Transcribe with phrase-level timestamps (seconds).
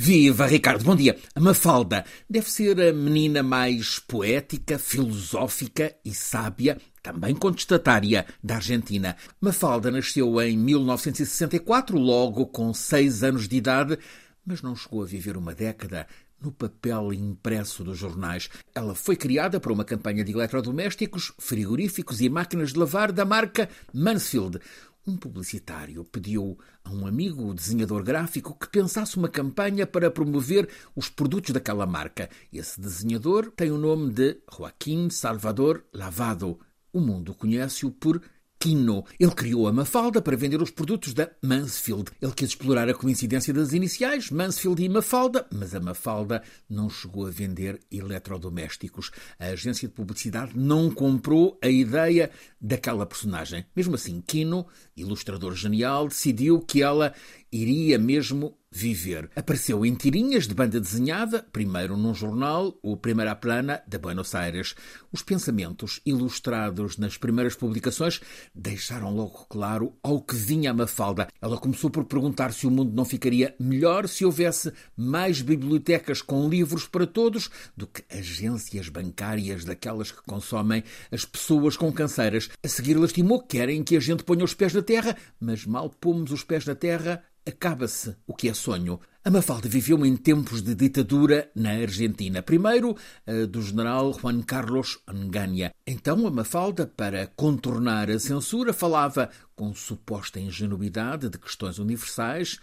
[0.00, 1.18] Viva, Ricardo, bom dia.
[1.34, 9.16] A Mafalda deve ser a menina mais poética, filosófica e sábia, também contestatária, da Argentina.
[9.40, 13.98] Mafalda nasceu em 1964, logo com seis anos de idade,
[14.46, 16.06] mas não chegou a viver uma década
[16.40, 18.48] no papel impresso dos jornais.
[18.74, 23.68] Ela foi criada para uma campanha de eletrodomésticos, frigoríficos e máquinas de lavar da marca
[23.92, 24.60] Mansfield.
[25.08, 31.08] Um publicitário pediu a um amigo desenhador gráfico que pensasse uma campanha para promover os
[31.08, 32.28] produtos daquela marca.
[32.52, 36.60] Esse desenhador tem o nome de Joaquim Salvador Lavado.
[36.92, 38.20] O mundo conhece-o por
[38.58, 39.04] Quino.
[39.20, 42.10] Ele criou a Mafalda para vender os produtos da Mansfield.
[42.20, 47.26] Ele quis explorar a coincidência das iniciais, Mansfield e Mafalda, mas a Mafalda não chegou
[47.26, 49.12] a vender eletrodomésticos.
[49.38, 52.30] A agência de publicidade não comprou a ideia
[52.60, 53.64] daquela personagem.
[53.76, 54.66] Mesmo assim, Quino,
[54.96, 57.14] ilustrador genial, decidiu que ela
[57.52, 59.30] iria mesmo viver.
[59.34, 64.74] Apareceu em tirinhas de banda desenhada, primeiro num jornal, o Primeira Plana de Buenos Aires.
[65.12, 68.20] Os pensamentos ilustrados nas primeiras publicações
[68.54, 71.28] deixaram logo claro ao que vinha a Mafalda.
[71.40, 76.48] Ela começou por perguntar se o mundo não ficaria melhor se houvesse mais bibliotecas com
[76.48, 82.50] livros para todos do que agências bancárias daquelas que consomem as pessoas com canseiras.
[82.62, 86.32] A seguir, que querem que a gente ponha os pés na terra, mas mal pomos
[86.32, 89.00] os pés na terra, acaba-se o que é sonho.
[89.24, 92.42] A Mafalda viveu em tempos de ditadura na Argentina.
[92.42, 92.96] Primeiro,
[93.26, 95.72] a do general Juan Carlos Onganía.
[95.86, 102.58] Então, a Mafalda, para contornar a censura, falava com suposta ingenuidade de questões universais,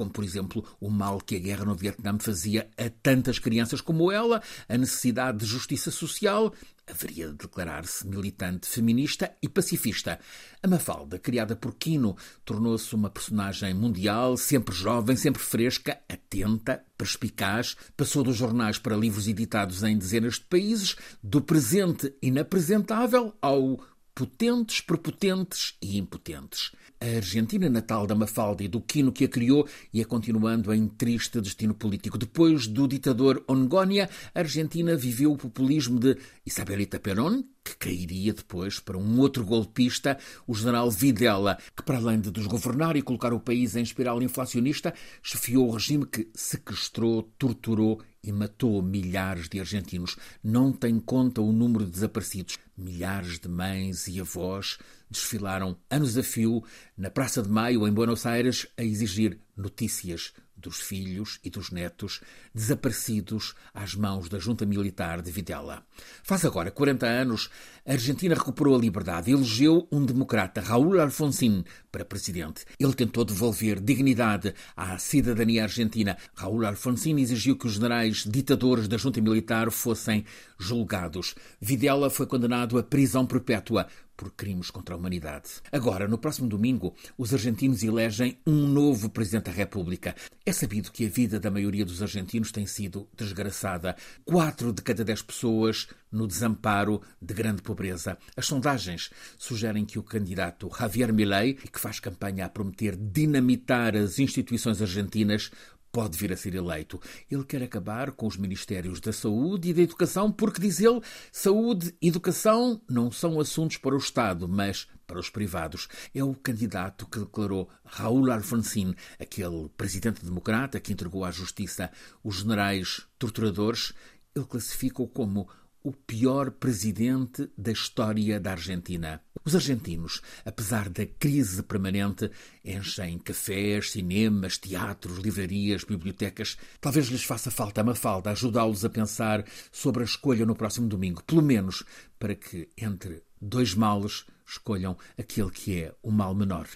[0.00, 4.10] como por exemplo o mal que a guerra no Vietnã fazia a tantas crianças como
[4.10, 6.54] ela, a necessidade de justiça social,
[6.86, 10.18] haveria de declarar-se militante feminista e pacifista.
[10.62, 17.76] A Mafalda, criada por Quino, tornou-se uma personagem mundial, sempre jovem, sempre fresca, atenta, perspicaz,
[17.94, 23.78] passou dos jornais para livros editados em dezenas de países, do presente inapresentável ao
[24.14, 26.72] potentes, prepotentes e impotentes.
[27.00, 31.40] A Argentina natal da Mafalda e do Quino que a criou ia continuando em triste
[31.40, 32.18] destino político.
[32.18, 37.42] Depois do ditador Ongónia, a Argentina viveu o populismo de Isabelita Perón,
[37.80, 43.02] cairia depois para um outro golpista, o general Videla, que para além de desgovernar e
[43.02, 44.92] colocar o país em espiral inflacionista,
[45.22, 50.16] chefiou o regime que sequestrou, torturou e matou milhares de argentinos.
[50.44, 52.58] Não tem conta o número de desaparecidos.
[52.76, 54.78] Milhares de mães e avós
[55.10, 56.62] desfilaram anos a fio
[56.96, 62.20] na Praça de Maio, em Buenos Aires, a exigir notícias dos filhos e dos netos
[62.54, 65.82] desaparecidos às mãos da junta militar de Videla.
[66.22, 67.50] Faz agora 40 anos,
[67.86, 72.64] a Argentina recuperou a liberdade e elegeu um democrata, Raúl Alfonsín, para presidente.
[72.78, 76.16] Ele tentou devolver dignidade à cidadania argentina.
[76.34, 80.24] Raúl Alfonsín exigiu que os generais ditadores da junta militar fossem
[80.58, 81.34] julgados.
[81.60, 83.86] Videla foi condenado à prisão perpétua
[84.20, 85.48] por crimes contra a humanidade.
[85.72, 90.14] Agora, no próximo domingo, os argentinos elegem um novo presidente da República.
[90.44, 93.96] É sabido que a vida da maioria dos argentinos tem sido desgraçada.
[94.22, 98.18] Quatro de cada dez pessoas no desamparo de grande pobreza.
[98.36, 99.08] As sondagens
[99.38, 105.50] sugerem que o candidato Javier Milei, que faz campanha a prometer dinamitar as instituições argentinas,
[105.92, 107.00] pode vir a ser eleito.
[107.30, 111.00] Ele quer acabar com os Ministérios da Saúde e da Educação porque, diz ele,
[111.32, 115.88] saúde e educação não são assuntos para o Estado, mas para os privados.
[116.14, 121.90] É o candidato que declarou Raul Alfonsín, aquele presidente democrata que entregou à justiça
[122.22, 123.92] os generais torturadores.
[124.34, 125.48] Ele classifica-o como
[125.82, 129.22] o pior presidente da história da Argentina.
[129.42, 132.30] Os argentinos, apesar da crise permanente,
[132.62, 136.58] enchem cafés, cinemas, teatros, livrarias, bibliotecas.
[136.80, 141.22] Talvez lhes faça falta uma falta ajudá-los a pensar sobre a escolha no próximo domingo,
[141.24, 141.82] pelo menos
[142.18, 146.68] para que entre dois males escolham aquele que é o mal menor.